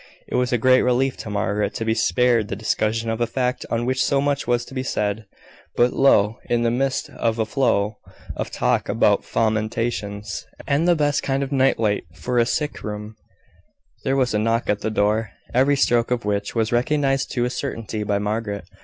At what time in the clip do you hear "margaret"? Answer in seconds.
1.29-1.75, 18.17-18.65